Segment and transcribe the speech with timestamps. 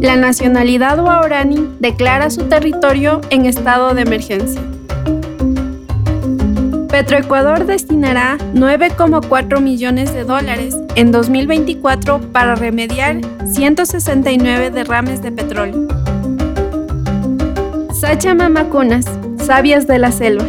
[0.00, 4.62] La nacionalidad guaraní declara su territorio en estado de emergencia.
[6.88, 15.88] Petroecuador destinará 9,4 millones de dólares en 2024 para remediar 169 derrames de petróleo.
[17.92, 19.04] Sacha Mamacunas,
[19.38, 20.44] sabias de la selva.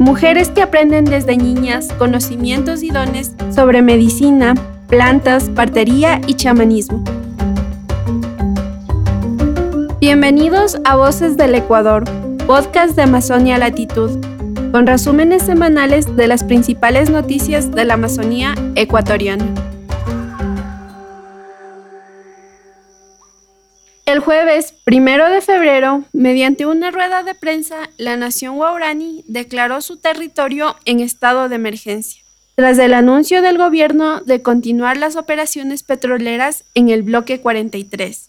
[0.00, 4.54] Mujeres que aprenden desde niñas conocimientos y dones sobre medicina,
[4.88, 7.04] plantas, partería y chamanismo.
[10.10, 12.04] Bienvenidos a Voces del Ecuador,
[12.46, 14.18] podcast de Amazonia Latitud,
[14.72, 19.44] con resúmenes semanales de las principales noticias de la Amazonía ecuatoriana.
[24.06, 29.98] El jueves primero de febrero, mediante una rueda de prensa, la nación Guaurani declaró su
[29.98, 32.22] territorio en estado de emergencia,
[32.54, 38.27] tras el anuncio del gobierno de continuar las operaciones petroleras en el bloque 43,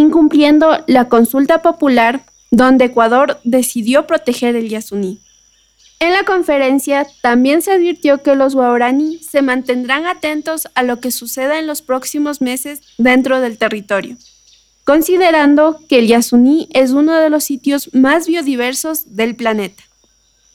[0.00, 5.20] incumpliendo la consulta popular donde Ecuador decidió proteger el Yasuní.
[6.00, 11.10] En la conferencia también se advirtió que los guaurani se mantendrán atentos a lo que
[11.10, 14.16] suceda en los próximos meses dentro del territorio
[14.90, 19.82] considerando que el Yasuní es uno de los sitios más biodiversos del planeta.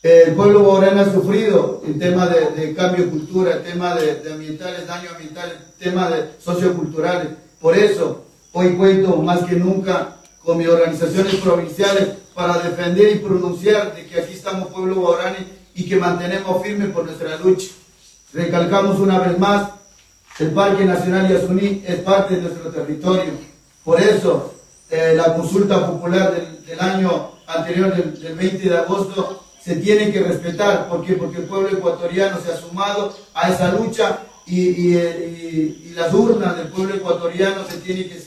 [0.04, 4.86] El pueblo guaraní ha sufrido el tema de, cambio de cultura, el tema de, ambientales,
[4.86, 7.30] daño ambiental, el tema de socioculturales.
[7.62, 8.26] Por eso,
[8.58, 14.20] hoy cuento más que nunca con mis organizaciones provinciales para defender y pronunciar de que
[14.20, 17.68] aquí estamos pueblo guaraní y que mantenemos firme por nuestra lucha.
[18.34, 19.70] Recalcamos una vez más,
[20.40, 24.56] el Parque Nacional Yasuní es parte de nuestro territorio por eso,
[24.90, 26.34] eh, la consulta popular
[26.66, 30.90] del, año anterior, del, 20 de agosto, se tiene que respetar.
[30.90, 31.14] ¿Por qué?
[31.14, 34.96] Porque el pueblo ecuatoriano se ha sumado a esa lucha y,
[35.94, 38.20] las urnas del pueblo ecuatoriano se tienen que,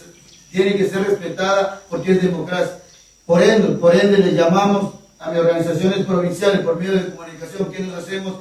[0.50, 2.78] tiene que ser respetadas porque es democracia.
[3.26, 7.80] Por ende, por ende le llamamos a mis organizaciones provinciales por medio de comunicación que
[7.80, 8.34] nos hacemos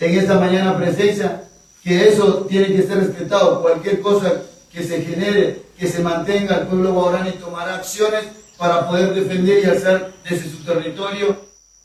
[0.00, 1.44] en esta mañana presencia,
[1.82, 3.62] que eso tiene que ser respetado.
[3.62, 4.32] Cualquier cosa
[4.72, 8.24] que se genere, que se mantenga el pueblo guaraní tomará acciones
[8.56, 11.36] para poder defender y alzar desde su territorio.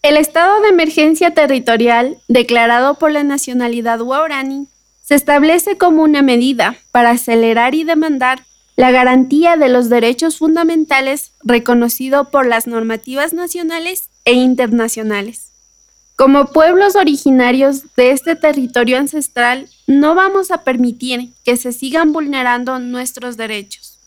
[0.02, 4.68] El estado de emergencia territorial declarado por la nacionalidad guaraní
[5.04, 8.46] se establece como una medida para acelerar y demandar
[8.80, 15.52] la garantía de los derechos fundamentales reconocido por las normativas nacionales e internacionales.
[16.16, 22.80] Como pueblos originarios de este territorio ancestral, no vamos a permitir que se sigan vulnerando
[22.80, 23.98] nuestros derechos.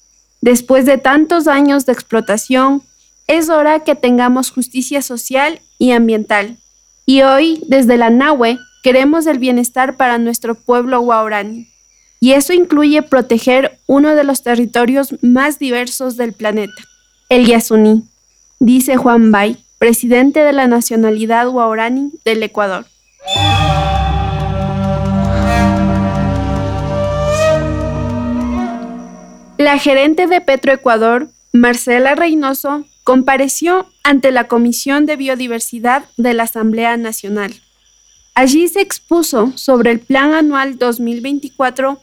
[0.40, 2.82] Después de tantos años de explotación,
[3.26, 6.56] es hora que tengamos justicia social y ambiental.
[7.04, 11.71] Y hoy, desde la Nahue, queremos el bienestar para nuestro pueblo guaurani.
[12.22, 16.84] Y eso incluye proteger uno de los territorios más diversos del planeta,
[17.28, 18.04] el Yasuní,
[18.60, 22.86] dice Juan Bay presidente de la nacionalidad guaraní del Ecuador.
[29.58, 36.96] La gerente de Petroecuador, Marcela Reynoso, compareció ante la Comisión de Biodiversidad de la Asamblea
[36.96, 37.52] Nacional.
[38.36, 42.00] Allí se expuso sobre el Plan Anual 2024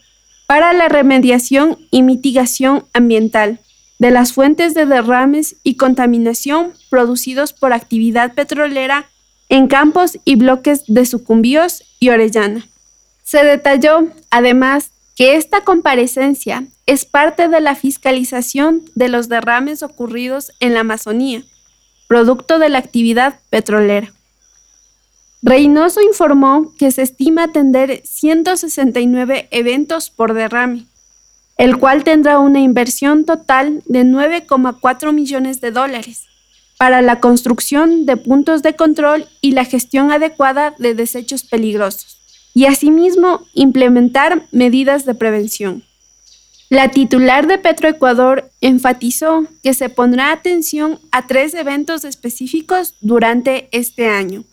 [0.49, 3.59] para la remediación y mitigación ambiental,
[3.99, 9.05] de las fuentes de derrames y contaminación producidos por actividad petrolera
[9.47, 12.65] en campos y bloques de Sucumbíos y Orellana.
[13.23, 20.51] Se detalló, además, que esta comparecencia es parte de la fiscalización de los derrames ocurridos
[20.59, 21.43] en la Amazonía,
[22.07, 24.11] producto de la actividad petrolera.
[25.41, 30.85] Reynoso informó que se estima atender 169 eventos por derrame,
[31.57, 36.25] el cual tendrá una inversión total de 9,4 millones de dólares
[36.77, 42.17] para la construcción de puntos de control y la gestión adecuada de desechos peligrosos,
[42.53, 45.83] y asimismo implementar medidas de prevención.
[46.69, 54.07] La titular de Petroecuador enfatizó que se pondrá atención a tres eventos específicos durante este
[54.07, 54.43] año.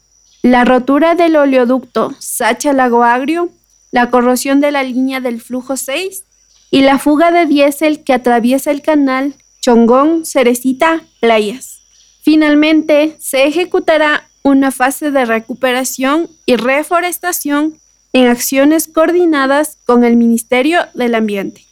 [0.47, 3.51] La rotura del oleoducto Sacha Lago Agrio,
[3.91, 6.23] la corrosión de la línea del flujo 6
[6.71, 11.81] y la fuga de diésel que atraviesa el canal Chongón, Cerecita, Playas.
[12.23, 17.75] Finalmente, se ejecutará una fase de recuperación y reforestación
[18.13, 21.63] en acciones coordinadas con el Ministerio del Ambiente.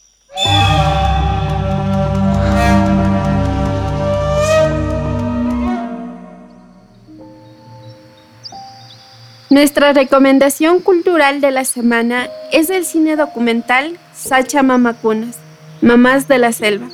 [9.55, 15.39] Nuestra recomendación cultural de la semana es el cine documental Sacha Mamacunas,
[15.81, 16.89] Mamás de la Selva.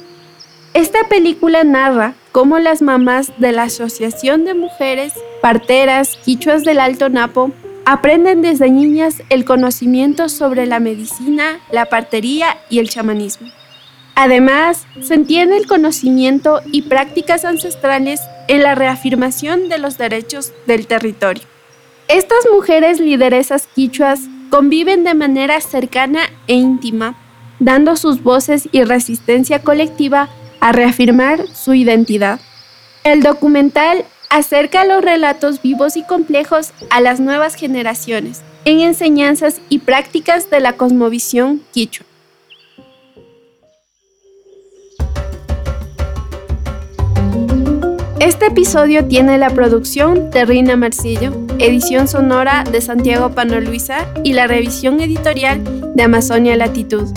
[0.75, 7.09] Esta película narra cómo las mamás de la Asociación de Mujeres Parteras Quichuas del Alto
[7.09, 7.51] Napo
[7.87, 13.49] aprenden desde niñas el conocimiento sobre la medicina, la partería y el chamanismo.
[14.17, 20.87] Además, se entiende el conocimiento y prácticas ancestrales en la reafirmación de los derechos del
[20.87, 21.45] territorio.
[22.13, 27.15] Estas mujeres lideresas quichuas conviven de manera cercana e íntima,
[27.61, 30.29] dando sus voces y resistencia colectiva
[30.59, 32.41] a reafirmar su identidad.
[33.05, 39.79] El documental acerca los relatos vivos y complejos a las nuevas generaciones en enseñanzas y
[39.79, 42.07] prácticas de la cosmovisión quichua.
[48.19, 54.33] Este episodio tiene la producción de Rina Marcillo, edición sonora de Santiago Pano Luisa y
[54.33, 55.63] la revisión editorial
[55.95, 57.09] de Amazonia Latitud.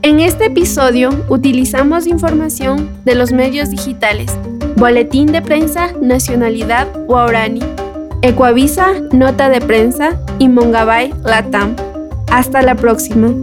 [0.00, 4.36] En este episodio utilizamos información de los medios digitales,
[4.76, 7.60] Boletín de Prensa Nacionalidad Guarani,
[8.22, 11.76] Ecuavisa Nota de Prensa y Mongabay Latam.
[12.30, 13.34] Hasta la próxima.